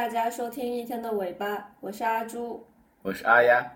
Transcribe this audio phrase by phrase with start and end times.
[0.00, 2.66] 大家收听一天的尾巴，我是阿朱。
[3.02, 3.70] 我是阿丫，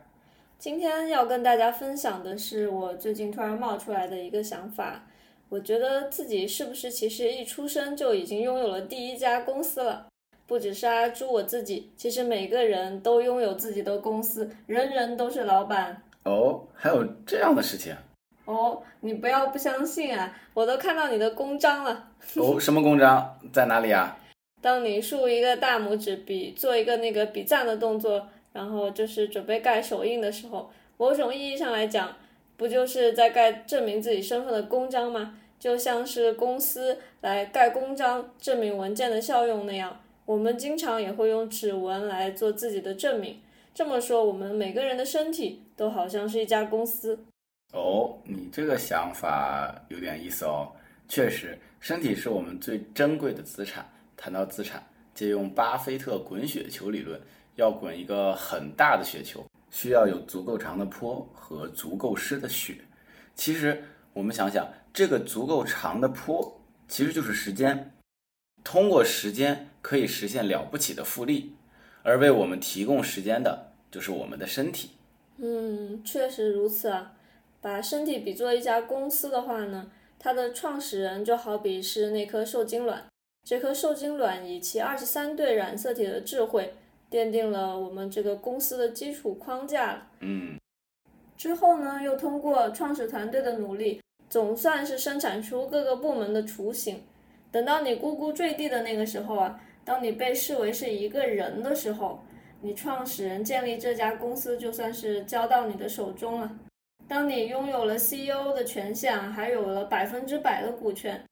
[0.58, 5.04] 今天要跟大家分享的是我最近突然冒出来的一个想法，
[5.50, 10.06] 我觉得自己是不是其实一出生就已经拥有了第一家公司了？
[10.46, 16.00] 不只是阿朱我自己，其实每个人都拥有自己的公司，人人都是老板。
[16.22, 17.94] 哦，还有这样的事情？
[18.46, 22.08] 哦，你不要不相信啊，我都看到你的公章了。
[22.36, 23.38] 哦，什么公章？
[23.52, 24.16] 在哪里啊？
[24.64, 32.16] 当你竖一个大拇指比做一个那个比赞的动作，然后就是准备盖手印的时候，某种意义上来讲，
[32.56, 35.38] 不就是在盖证明自己身份的公章吗？
[35.60, 43.38] 就像是公司来盖公章证明文件的效用那样，我们经常也会用指纹来做自己的证明。
[43.74, 47.22] 这么说，我们每个人的身体都好像是一家公司。
[47.74, 50.72] 哦，你这个想法有点意思哦。
[51.06, 53.86] 确实，身体是我们最珍贵的资产。
[54.24, 54.82] 谈到资产，
[55.14, 57.20] 借用巴菲特滚雪球理论，
[57.56, 62.76] 要滚一个很大的雪球，需要有足够长的坡和足够湿的雪。
[63.34, 66.58] 其实，我们想想，这个足够长的坡
[66.88, 67.92] 其实就是时间。
[68.64, 71.54] 通过时间可以实现了不起的复利，
[72.02, 74.92] 而为我们提供时间的就是我们的身体。
[75.36, 77.12] 嗯，确实如此啊。
[77.60, 83.04] 把身体比作一家公司的话呢，它的创始人就好比是那颗受精卵，
[83.44, 86.74] 这颗受精卵以其二十三对染色体的智慧，
[87.10, 90.06] 奠定了我们这个公司的基础框架。
[90.20, 90.58] 嗯，
[91.36, 94.00] 之后呢，又通过创始团队的努力，
[94.30, 97.02] 总算是生产出各个部门的雏形。
[97.52, 102.18] 等到你呱呱坠地的那个时候啊，当你被视为是一个人的时候，
[102.62, 106.50] 你创始人建立这家公司就算是交到你的手中了。
[107.06, 111.22] 当你拥有了 CEO 的权限，还有了百分之百的股权，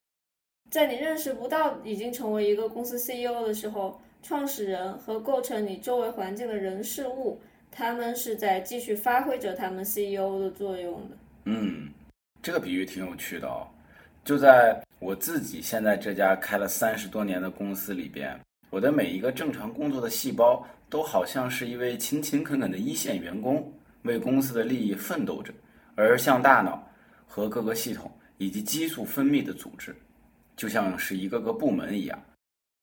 [0.72, 7.38] 在你认识不到已经成为一个公司 CEO 的时候，创始人和构成你周围环境的人事物，
[7.70, 11.16] 他们是在继续发挥着他们 CEO 的作用的。
[11.44, 11.90] 嗯，
[12.42, 13.68] 这个比喻挺有趣的哦。
[14.24, 18.34] 就在我自己现在这家开了三十多年的公司里边，
[18.70, 23.70] 我的每一个正常工作的细胞，都好像是一位勤勤恳恳的一线员工，
[24.04, 25.52] 为公司的利益奋斗着。
[25.96, 26.82] 而像大脑
[27.26, 29.94] 和各个系统以及激素分泌的组织，
[30.56, 32.22] 就像是一个个部门一样，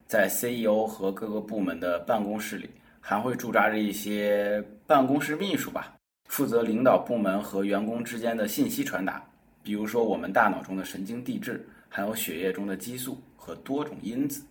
[0.08, 2.70] 在 CEO 和各个部门的办公室里，
[3.00, 5.96] 还会驻扎着一些办公室秘书吧，
[6.30, 9.24] 负责领导部门和员工之间的信息传达。
[9.62, 14.44] 比如说，我们大脑中的神经递质，还有血液中的激素和多种因子。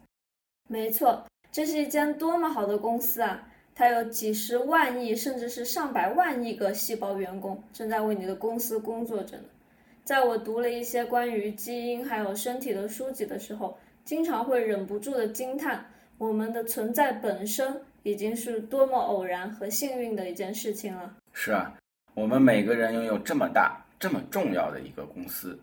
[0.68, 3.42] 没错，这是一间多么好的公司啊！
[3.74, 9.44] 它有几十万亿，甚至是上百万亿个细胞员工正在为你的公司工作着呢。
[10.08, 15.84] 在我读了一些关于基因还有身体的书籍的时候，经常会忍不住的惊叹：
[16.16, 21.14] 我们的存在本身已经是多么偶然和幸运的一件事情了。
[21.34, 21.74] 是啊，
[22.14, 25.60] 我们每个人拥有这么大、这么重要的一个公司，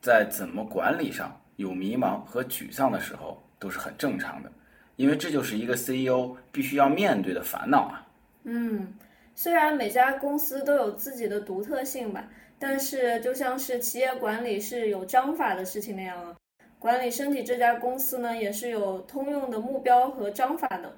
[0.00, 4.52] 在怎么管理上有迷茫和沮丧的时候，都是很正常的。
[4.94, 8.06] 因为这就是一个 CEO 必须要面对的烦恼啊。
[8.44, 8.94] 嗯，
[9.34, 12.28] 虽然每家公司都有自己的独特性吧，
[12.60, 16.36] 但是就像是企业管理是有章法的事情那样啊，
[16.78, 20.94] 管理身体这家公司呢也是有通用的目标和章法的。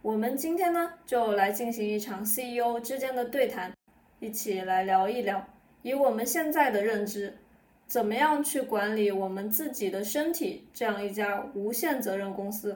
[0.00, 3.70] 我们今天呢就来进行一场 CEO 之间的对谈，
[4.18, 5.46] 一起来聊一聊，
[5.82, 7.36] 以我们现在的认知，
[7.86, 12.74] 怎么样去管理我们自己的身体这样一家无限责任公司。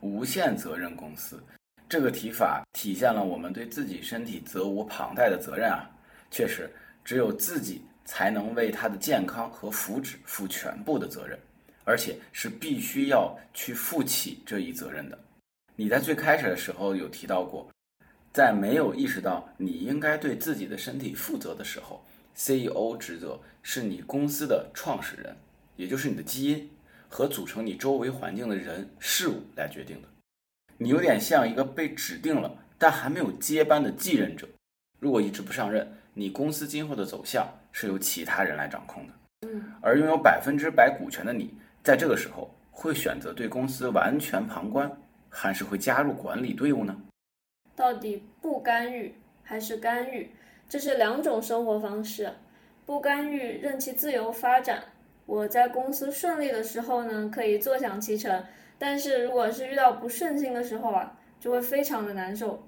[0.00, 1.40] 无限责任公司，
[1.88, 5.88] 这个提法体现了我们对自己身体责无旁贷的责任啊！
[6.32, 6.68] 确实，
[7.10, 11.36] 只有自己才能为他的健康和福祉负全部的责任，
[11.82, 15.18] 而且是必须要去负起这一责任的。
[15.74, 17.68] 你在最开始的时候有提到过，
[18.32, 22.00] 在没有意识到你应该对自己的身体负责的时候
[22.36, 25.34] ，CEO 职责是你公司的创始人，
[25.74, 26.70] 也就是你的基因。
[27.08, 30.06] 和组成你周围环境的人事物来决定的，
[30.78, 34.48] 你有点像一个被指定了但还没有接班的继任者。
[35.00, 39.14] 如果一直不上任，你公司今后的走向是由其他人来掌控的。
[39.48, 44.90] 嗯，而拥有百分之百股权的你，在这个时候会选择对公司完全旁观，
[45.30, 46.94] 还是会加入管理队伍呢？
[47.74, 50.30] 到底不干预还是干预，
[50.68, 52.30] 这是两种生活方式。
[52.84, 54.84] 不干预，任其自由发展。
[55.24, 58.42] 我在公司顺利的时候呢，可以坐享其成；
[58.76, 62.62] 但是如果是遇到不顺心的时候啊，就会非常的难受。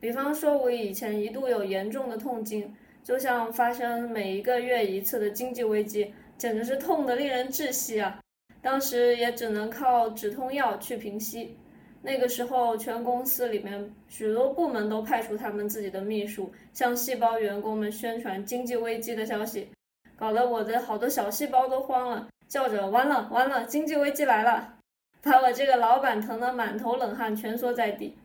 [0.00, 2.74] 比方说，我以前一度有严重的痛经，
[3.06, 8.18] 就像发生每一个月一次的经济危机，简直是痛得令人窒息啊！
[8.60, 11.56] 当时也只能靠止痛药去平息。
[12.02, 19.68] 那个时候，全公司里面许多部门都派出他们自己的秘书，向细胞员工们宣传经济危机的消息，
[20.16, 24.78] 搞得我的好多小细胞都慌了，叫着完了完了，经济危机来了，
[25.22, 28.16] 把我这个老板疼得满头冷汗，蜷缩在地。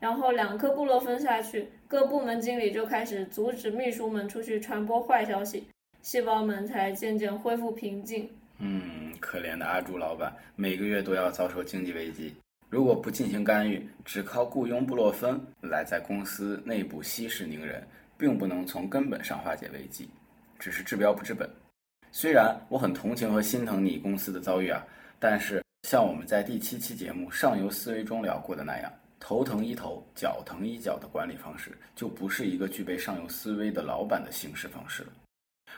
[0.00, 5.62] 然后两颗布洛芬下去，各部门经理就开始阻止秘书们出去传播坏消息，
[6.00, 8.28] 细胞们才渐渐恢复平静。
[8.58, 12.34] 嗯，可怜的阿朱老板，每个月都要遭受经济危机。
[12.70, 17.86] 如果不进行干预，只靠雇佣布洛芬来在公司内部息事宁人，
[18.16, 20.08] 并不能从根本上化解危机，
[20.58, 21.48] 只是治标不治本。
[22.10, 24.86] 虽然我很同情和心疼你公司的遭遇啊，
[25.18, 28.92] 但是像我们在第七期节目《上游思维》中聊过的那样。
[29.20, 35.12] 头疼医头，脚疼医脚的管理方式，就不是一个具备上游思维的老板的行事方式了。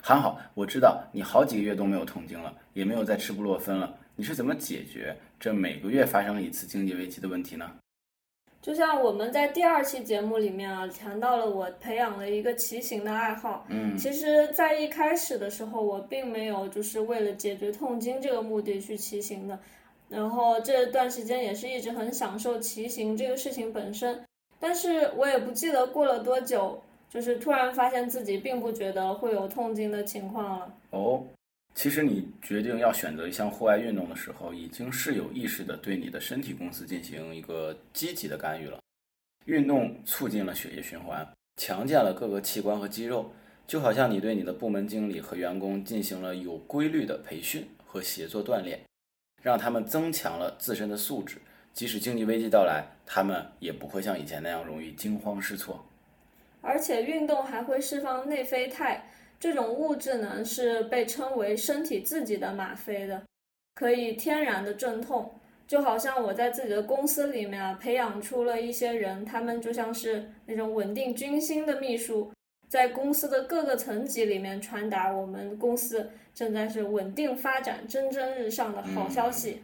[0.00, 3.94] 还好，我知道你好几个月都没有痛经了，也没有再吃布洛芬了。
[4.14, 7.70] 你是怎么解决这每个月发生一次经济危机的问题呢？
[8.62, 13.66] 就像我们在第二期节目里面啊，谈到了我培养了一个骑行的爱好。
[13.68, 19.58] 嗯，其实，在一开始的时候，我并没有就是为了解决痛经这个目的去骑行的。
[20.12, 24.22] 然后这段时间也是一直很享受骑行这个事情本身，
[24.60, 30.74] 但是我也不记得过了多久，就是突然发现自己并不觉得会有痛经的情况了。
[30.90, 31.24] 哦，
[31.74, 38.78] 其实你决定要选择一项户外运动的时候，已经是有意识的对你的身体公司进行一个积极的干预了。
[39.46, 41.26] 运动促进了血液循环，
[41.56, 43.32] 强健了各个器官和肌肉，
[43.66, 48.78] 就好像你对你的部门经理和员工进行了有规律的培训和协作锻炼。
[49.42, 51.36] 让他们增强了自身的素质，
[51.74, 55.84] 即使经济危机到来，他们也不会像以前那样容易惊慌失措。
[56.60, 59.04] 而且运动还会释放内啡肽，
[59.40, 63.22] 这种物质呢是被称为身体自己的吗啡的，
[63.74, 65.34] 可以天然的镇痛。
[65.66, 72.30] 就好像我在自己的公司里面啊，培养出了一些人，他们就像是那种稳定军心的秘书。
[72.72, 79.62] 在公司的各个层级里面传达我们公司正在是稳定发展、蒸蒸日上的好消息，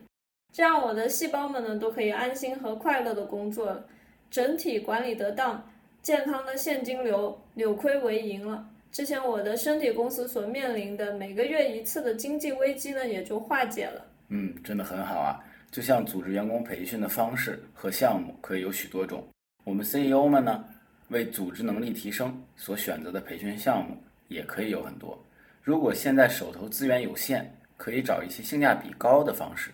[0.52, 3.82] 这样我的细胞们呢都可以安心和快乐的工作，
[4.30, 5.66] 整体管理得当，
[6.02, 8.68] 健康的现金流扭亏为盈了。
[8.92, 14.04] 之前我的身体公司所面临的每个月一次的经济危机呢也就化解了。
[14.28, 15.40] 嗯，真的很好啊！
[15.70, 19.26] 就像组织员工培训的方式和项目可以有许多种，
[19.64, 20.62] 我们 CEO 们呢？
[21.08, 23.96] 为组织能力提升所选择的培训项目
[24.28, 25.18] 也可以有很多。
[25.62, 29.70] 如果现在手头资源有限，可以找一些性价比高的方式。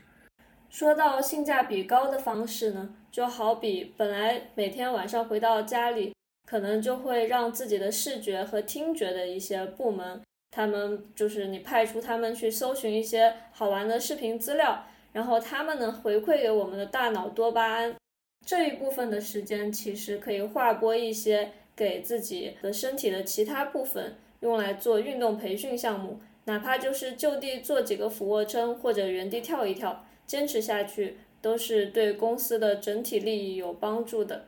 [0.71, 6.13] 说到性价比高的方式呢，就好比本来每天晚上回到家里，
[6.49, 10.21] 可能就会让自己的视觉和听觉的一些部门，
[10.51, 17.95] 他们就是你派出他们去搜寻一些好玩的视频资料，然后他们呢回馈给我们的大脑多巴胺。
[18.45, 34.45] 这一部分的时间其实可以划拨一些给自己的身体的其他部分，用来做运动培训项目，哪怕就是就地做几个俯卧撑或者原地跳一跳，坚持下去都是对公司的整体利益有帮助的。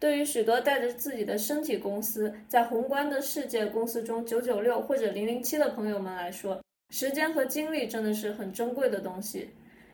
[0.00, 9.50] 对于许多带着自己的身体公司在宏观的世界公司中九九六或者零零七的朋友们来说，时间和精力真的是很珍贵的东西。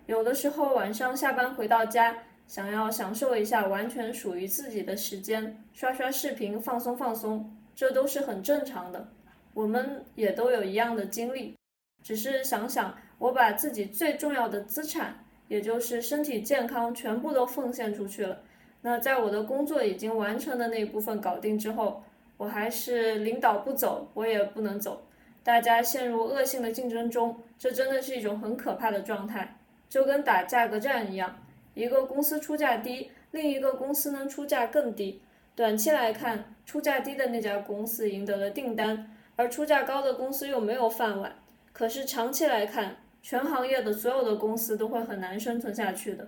[0.07, 2.17] 有的时候晚上下班回到家。
[2.47, 9.09] 想要享受一下完全属于自己的时间，刷刷视频放松放松，这都是很正常的。
[9.53, 11.57] 我们也都有一样的经历，
[12.03, 18.39] 只是想想，我把自己最重要的资产，也就是身体健康，全部都奉献出去了。
[18.83, 22.05] 那在我的工作已经完成的那一部分搞定之后，
[22.37, 25.03] 我还是领导不走，我也不能走。
[25.43, 29.57] 大家陷入恶性的竞争中，这真的是一种很可怕的状态，
[29.89, 31.37] 就跟打价格战一样。
[31.77, 35.21] 一个公司出价低，另一个公司呢出价更低。
[35.55, 41.37] 短期来看，出价低的那家公司赢得了订单，而出价高的公司又没有饭碗。
[41.75, 46.27] 可是长期来看，全行业的所有的公司都会很难生存下去的。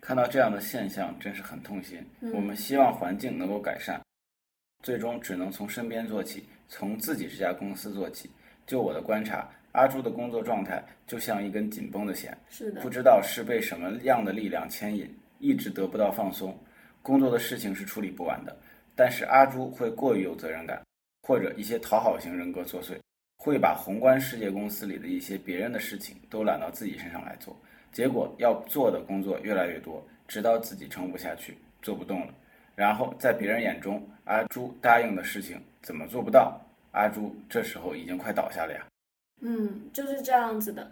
[0.00, 2.02] 看到这样的现象，真是很痛心。
[2.32, 4.00] 我们希望环境能够改善，
[4.82, 8.30] 最终只能从身边做起，从自己这家公司做起。
[8.66, 9.46] 就我的观察。
[9.76, 15.06] 阿朱的工作状态就像一根紧绷的弦，是的，不知道是被什么样的力量牵引，
[15.38, 16.58] 一直得不到放松。
[17.02, 18.56] 工作的事情是处理不完的，
[18.94, 20.82] 但是阿朱会过于有责任感，
[21.22, 22.98] 或者一些讨好型人格作祟，
[23.36, 27.54] 会把宏观世界公司里的一些别人的事情都揽到自己身上来做，
[27.92, 32.32] 结果要做的工作越来越多，直到自己撑不下去，做不动了。
[32.74, 36.58] 然后在别人眼中，阿朱答应的事情怎么做不到？
[36.92, 38.86] 阿朱这时候已经快倒下了呀。
[39.40, 40.90] 嗯，就是这样子的。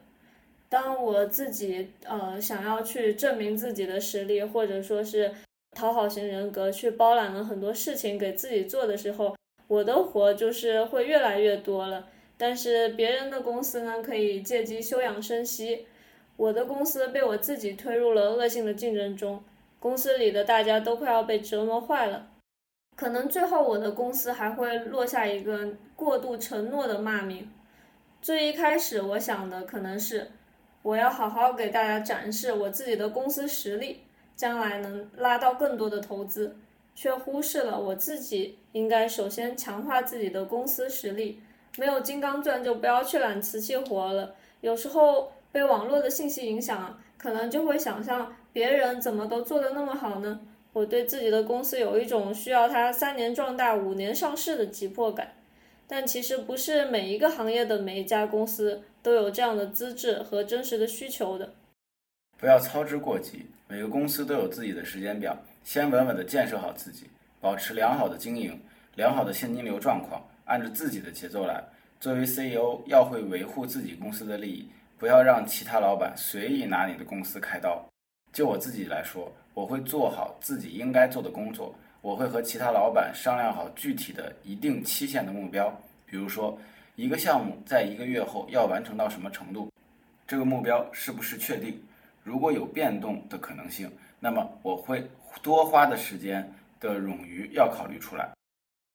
[0.69, 5.33] 当我自己呃想要去证明自己的实力，或者说是
[5.71, 9.37] 讨好型人格，去包揽了很多事情给自己做的时候，
[9.69, 12.09] 我的活就是会越来越多了。
[12.37, 15.87] 但是别人的公司呢，可以借机休养生息，
[16.37, 19.43] 我的公司被我自己推入了恶性的竞争中，
[19.79, 22.29] 公司里的大家都快要被折磨坏了。
[22.97, 27.49] 可能最后我的公司还会落下一个过度承诺的骂名。
[28.25, 30.31] 最一开始我想的可能是，
[30.81, 34.01] 我要好好给大家展示我自己的公司实力，
[34.35, 36.57] 将来能拉到更多的投资，
[36.95, 41.39] 却忽视了我自己应该首先强化自己的公司实力。
[41.77, 44.35] 没有金刚钻就不要去揽瓷器活了。
[44.63, 50.41] 有时候被网络的信息影响，可能就会想象别人怎么都做得那么好呢？
[50.73, 55.35] 我对自己的公司有一种需要它三年壮大、五年上市的急迫感，
[55.97, 61.55] 但其实不是每一个行业的每一家公司都有这样的资质和真实的需求的。
[62.37, 67.07] 不要操之过急，每个公司都有自己的时间表，先稳稳地建设好自己，
[67.41, 68.61] 保持良好的经营、
[68.97, 71.63] 良好的现金流状况，按照自己的节奏来。
[72.01, 77.89] 作为 CEO，要会维护自己公司的利益，不要让其他老板随意拿你的公司开刀。
[78.33, 79.33] 就我自己来说。
[79.55, 81.73] 我会做好自己应该做的工作，
[82.05, 86.55] 我会和其他老板商量好具体的一定期限的目标，比如说
[86.97, 89.73] 一个项目在一个月后要完成到什么程度，
[90.27, 91.83] 这个目标是不是确定？
[92.23, 95.03] 如果有变动的可能性，那么我会
[95.41, 96.47] 多花的时间
[96.79, 98.29] 的冗余要考虑出来，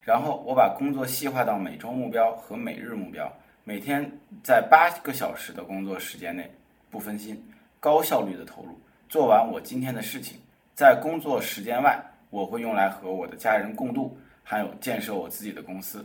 [0.06, 3.28] 然后我把工作细化到每周目标和每日目标，
[3.64, 4.08] 每天
[4.44, 6.48] 在八个小时的工作时间内
[6.88, 7.44] 不分心，
[7.80, 10.38] 高效率的投入，做完我今天的事情。
[10.76, 16.04] 在工作时间外，我会用来和我的家人共度，还有建设我自己的公司。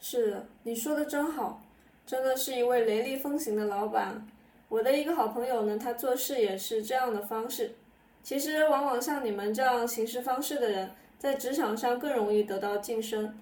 [0.00, 1.62] 是，你说的真好，
[2.06, 4.26] 真的是一位雷厉风行的老板。
[4.68, 7.72] 我的一个好朋友呢，他做事也是这样的方式。
[8.22, 13.34] 其实，往往像你们这样行事方式的人，在职场上更容易得到晋升。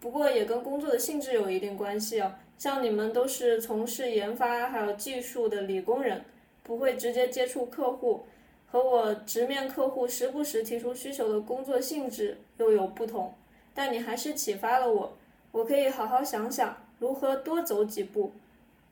[0.00, 2.32] 不过，也跟工作的性质有一定关系哦。
[2.56, 6.24] 像你们都是从事研发还有技术的理工人，
[6.62, 8.24] 不会直接接触客户。
[8.76, 13.32] 和我直面客户时不时提出需求的工作性质又有不同，
[13.72, 15.16] 但你还是启发了我，
[15.50, 18.34] 我可以好好想想如何多走几步，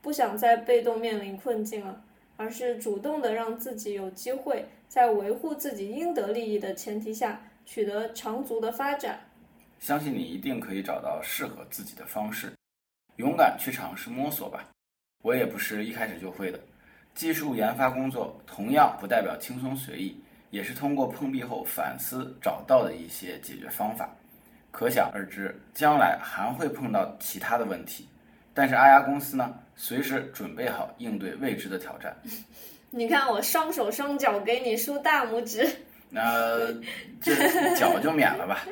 [0.00, 2.02] 不想再被动面临困境了，
[2.38, 9.20] 而是主动的让自己有机会在维护自己应得利益的前提下取得长足的发展。
[9.80, 12.50] 相信你一定可以找到适合自己的方式，
[13.16, 14.66] 勇敢去尝试摸索吧。
[15.20, 16.58] 我也不是一开始就会的。
[17.14, 24.08] 技术研发工作同样不代表轻松随意，也是通过碰壁后反思找到的一些解决方法。
[24.72, 28.08] 可想而知，将来还会碰到其他的问题。
[28.52, 32.16] 但是阿丫公司呢，随时准备好应对未知的挑战。
[32.90, 35.68] 你看我双手双脚给你竖大拇指。
[36.10, 36.58] 那
[37.20, 37.34] 这
[37.74, 38.64] 脚就免了吧。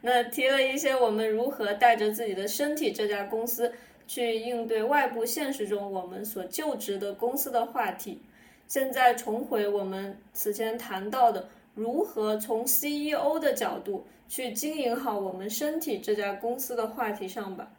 [0.00, 3.72] 那提了一些我们如何带着自己的身体这家公司。
[4.06, 8.20] 去应对外部现实中我们所就职的公司的话题。
[8.68, 17.70] 现在重回我们此前谈到的如何从 CEO 的角度去经营好我们身体这家公司的话题上吧。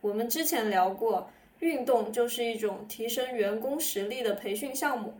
[0.00, 1.28] 我们之前聊过，
[1.58, 5.12] 运动就是一种提升员工实力的培训项目。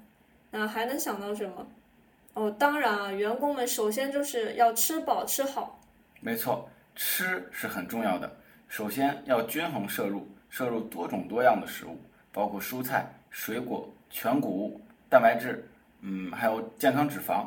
[0.51, 1.67] 那还能想到什么？
[2.35, 5.81] 哦，当然啊，员工们首先就是要吃饱吃好。
[6.21, 8.31] 没错，吃是很重要的。
[8.69, 10.27] 首先要均衡摄入。
[10.57, 11.99] 摄入多种多样的食物，
[12.33, 15.63] 包括蔬菜、水果、全谷物、蛋白质，
[16.01, 17.47] 嗯，还有健康脂肪，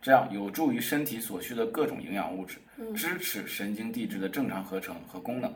[0.00, 2.56] 这样有助于身体所需的各种营养物质，
[2.94, 5.54] 支持神经递质的正常合成和功能。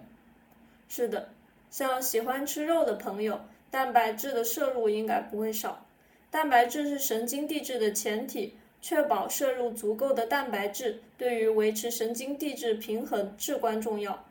[0.91, 1.27] 是的，
[1.71, 3.41] 像喜欢吃肉的朋友，
[3.71, 5.83] 蛋白质的摄入应该不会少。
[6.31, 14.23] 蛋白质是神经递质的前提，确保摄入足够的蛋白质，对于维持神经递质平衡至关重要。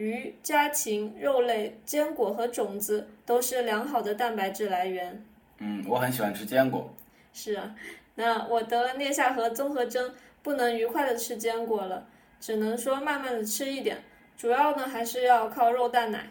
[0.00, 5.22] 鱼、家禽、肉类、坚果和种子都是良好的蛋白质来源。
[5.58, 6.90] 嗯，我很喜欢吃坚果。
[7.34, 7.76] 是啊，
[8.14, 10.10] 那我得了颞下颌综合征，
[10.42, 12.06] 不能愉快的吃坚果了，
[12.40, 13.98] 只能说慢慢的吃一点。
[14.38, 16.30] 主要呢还是要靠肉蛋奶。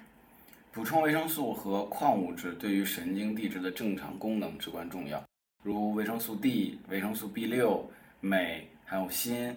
[0.72, 5.24] 补充维生素和矿物质对于神经递质的正常功能至关重要，
[5.64, 7.88] 如维生素 D、维生素 B 六、
[8.20, 9.56] 镁还有锌，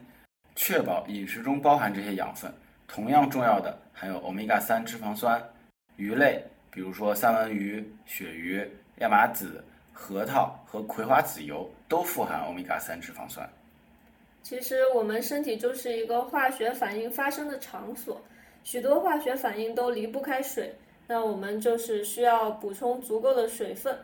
[0.55, 2.53] 确保饮食中包含这些养分。
[2.95, 5.43] 同样重要的还有欧米伽三脂肪酸，
[5.97, 13.49] 鱼类，比如说三文鱼、鳕鱼、亚麻籽、核桃和葵花籽油都富含欧米伽三脂肪酸。
[14.43, 18.21] 其实我们身体就是一个化学反应发生的场所，
[18.63, 20.71] 许多化学反应都离不开水，
[21.07, 23.99] 那我们就是需要补充足够的水分。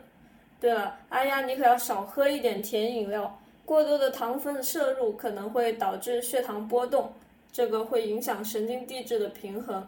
[0.59, 7.13] 对了，阿呀，你可要少喝一点甜饮料，过多的糖分摄入可能会导致血糖波动，
[7.51, 9.87] 这个会影响神经递质的平衡。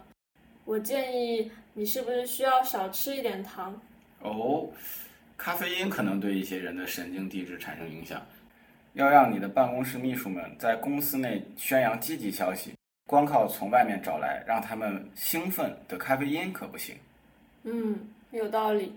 [0.64, 3.80] 我建议你是不是需要少吃一点糖？
[4.20, 4.68] 哦，
[5.36, 8.20] 咖啡因可能对一些人的神经递质产生影响。
[8.94, 12.74] 要让你的办公室秘书们在公司内宣扬积极消息，
[13.06, 16.94] 光靠从外面找来让他们兴奋的咖啡因可不行。
[17.62, 17.98] 嗯，
[18.32, 18.94] 有道理。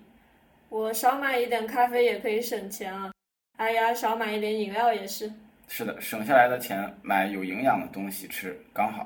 [0.68, 3.12] 我少买一点咖啡也可以省钱啊。
[3.58, 5.32] 哎呀，少买一点饮料也是。
[5.68, 9.06] 是的，省下来的钱买有营养的东西吃刚好。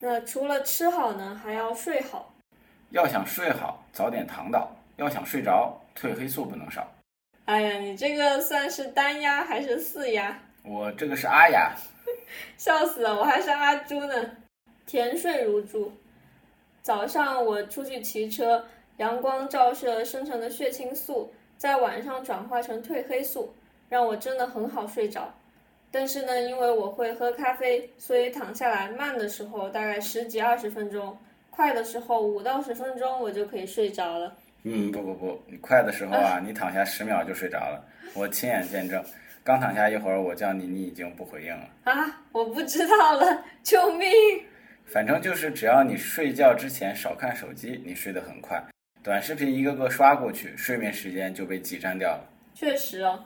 [0.00, 2.34] 那除了吃好呢，还要睡好。
[2.90, 6.86] 要想睡好，早点躺倒；要想睡着，褪黑素不能少。
[7.44, 10.38] 哎呀，你这个算是单压还是四压？
[10.64, 11.74] 我这个是阿雅，
[12.56, 14.30] 笑死了，我还是阿猪呢。
[14.86, 15.92] 甜睡如猪。
[16.82, 18.64] 早上我出去骑车，
[18.96, 23.54] 阳光照射生成的血清素在晚上转化成褪黑素，
[23.88, 25.32] 让我真的很好睡着。
[25.92, 31.16] 但是呢，因为我会喝咖啡，所以躺下来慢的时候大概十几二十分钟，
[31.50, 34.34] 快的时候五到十分钟我就可以睡着了。
[34.64, 37.84] 嗯，不不不，你快的时候啊， 你躺下十秒就睡着了，
[38.14, 39.04] 我亲眼见证。
[39.44, 41.68] 刚躺下一会儿，我叫你，你已经不回应了。
[41.84, 44.08] 啊，我不知道了，救命！
[44.86, 48.62] 反正就是只要你睡觉之前少看手机，你睡得很快。
[49.02, 52.24] 短视频一个个刷过去，睡眠时间就被挤占掉了。
[52.54, 53.18] 确实哦，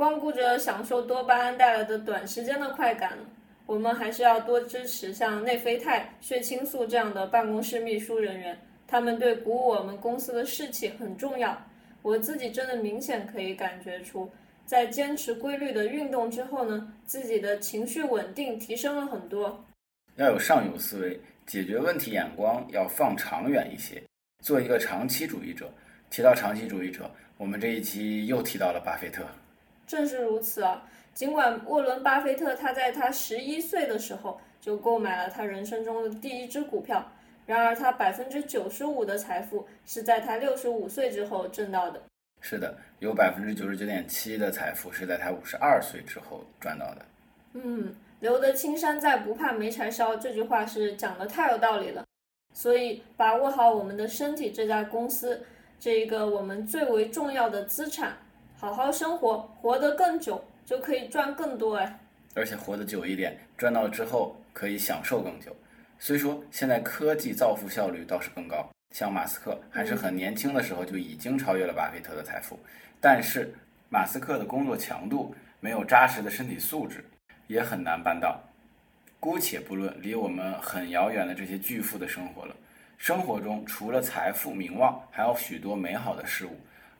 [0.00, 3.18] 光顾着享受多巴胺带来的短时间的快感，
[3.66, 8.58] 我们还是要多支持像内啡肽、血清素这样的办公室秘书人员。
[8.86, 11.54] 他们对鼓舞我们公司的士气很重要。
[12.00, 14.32] 我自己真的明显可以感觉出，
[14.64, 19.62] 在坚持规律的运动之后呢，自己的情绪稳定提升了很多。
[20.16, 24.02] 要有上游思维，解决问题眼光要放长远一些，
[24.42, 25.70] 做一个长期主义者。
[26.08, 29.26] 提到长期主义者，我们这一期又提到了巴菲特。
[29.90, 30.86] 正是如此啊！
[31.12, 37.10] 尽管沃伦·巴菲特他在他十一岁的时候就购买了他人生中的第一只股票。
[37.44, 42.00] 然而，他百分之九十五的财富是在他六十五岁之后挣到的。
[42.40, 47.04] 是的，有百分之九十九点七的财富是在他五十二岁之后赚到的。
[47.54, 52.04] 嗯，留得青山在，不怕没柴烧，这句话是讲的太有道理了。
[52.54, 55.42] 所以，把握好我们的身体，这家公司
[55.80, 58.16] 这一个我们最为重要的资产，
[58.60, 61.98] 好好生活，活得更久，就可以赚更多哎。
[62.34, 65.50] 而且活得久一点，赚到了之后可以享受更久。
[65.98, 72.58] 虽说现在科技造富效率倒是更高，像马斯克还是很年轻的时候就已经超越了巴菲特的财富，
[73.00, 73.50] 但是
[73.88, 77.02] 马斯克的工作强度没有扎实的身体素质，
[77.46, 78.38] 也很难办到。
[79.18, 82.54] 姑且不论离我们很遥远的这些巨富的生活了，
[82.98, 86.50] 生活中除了财富、名望，还有许多美好的事物，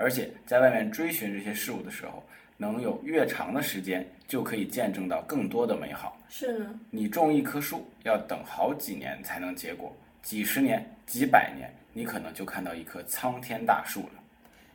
[0.00, 2.20] 而且在外面追寻这些事物的时候。
[2.60, 6.18] 能有越长的时间，就可以见证到更多的美好。
[6.28, 14.22] 是呢，你种一棵树要等好几年才能结果，几十年、几百年，你可能就看到一棵苍天大树了。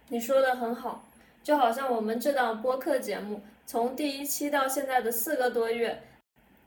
[0.07, 1.07] 你说的很好，
[1.43, 6.01] 就好像我们这档播客节目，从第一期到现在的四个多月，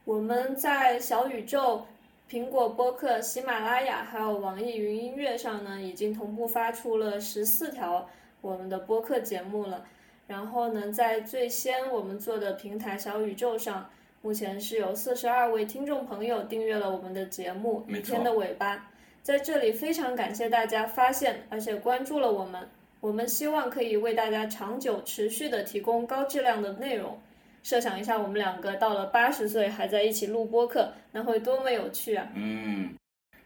[0.05, 1.85] 我们在小宇宙、
[2.31, 8.09] 苹果播客、喜马拉雅还有网易云音乐上呢，已经同步发出了十四条
[8.41, 9.85] 我们的播客节目了。
[10.27, 13.89] 然后呢，在最先我们做的平台小宇宙上，
[14.21, 18.75] 目前是有四十二位听众朋友订阅了我们的节目《一天的尾巴》。
[19.23, 22.67] 在这里非常感谢大家发现而且关注了我们，
[22.99, 27.19] 我们希望可以为大家长久持续的提供高质量的内容。
[27.61, 32.27] 设想一下，我们两个到了八十岁还在一起录播客，那会多么有趣啊！
[32.33, 32.95] 嗯，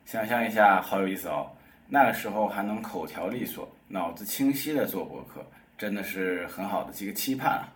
[0.05, 1.49] 想象一下，好有意思哦。
[1.87, 5.45] 那个时候还能口条利索、脑子清晰的做博客。
[5.75, 7.67] 真的是很好的一个期盼啊！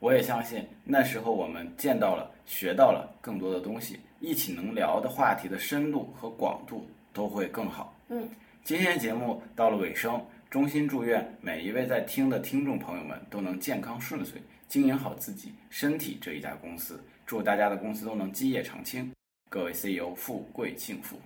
[0.00, 7.94] 我也相信那时候我们见到了、学到了更多的东西，一起能聊的话题的深度和广度都会更好。
[8.08, 8.28] 嗯，
[8.64, 16.98] 今天节目到了尾声，衷心祝愿每一位在听的听众朋友们都能健康顺遂，经营好自己身体这一家公司。
[17.26, 19.12] 祝大家的公司都能基业长青，
[19.48, 21.20] 各位 CEO 富贵幸福。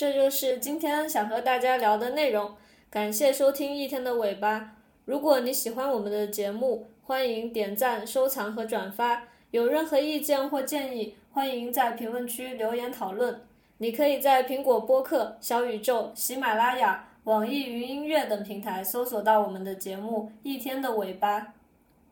[0.00, 2.56] 这就是今天想和大家聊的内容，
[2.88, 4.74] 感谢收听一天的尾巴。
[5.04, 9.24] 如果你喜欢我们的节目，欢迎点赞、收藏和转发。
[9.50, 13.42] 有任何意见或建议，欢迎在评论区留言讨论。
[13.76, 21.40] 你可以在苹果播客、小宇宙、喜马拉雅、网易云音乐等平台搜索到我们的节目《一天的尾巴》。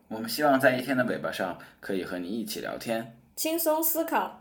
[0.09, 4.38] 我们希望在一天的尾巴上可以和你一起聊天，轻松思考。